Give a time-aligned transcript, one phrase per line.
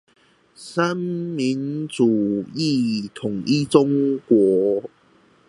[0.55, 4.89] 三民主義統一中國